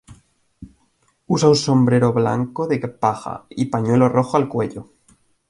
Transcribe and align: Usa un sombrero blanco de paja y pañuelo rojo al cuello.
Usa 1.27 1.47
un 1.51 1.55
sombrero 1.55 2.11
blanco 2.11 2.65
de 2.65 2.79
paja 2.79 3.45
y 3.49 3.65
pañuelo 3.67 4.09
rojo 4.09 4.35
al 4.35 4.49
cuello. 4.49 4.89